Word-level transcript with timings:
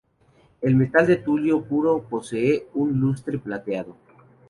El 0.61 0.75
metal 0.77 1.05
de 1.05 1.17
Tulio 1.17 1.61
puro 1.63 2.01
posee 2.01 2.65
un 2.73 2.99
lustre 2.99 3.37
plateado. 3.37 3.95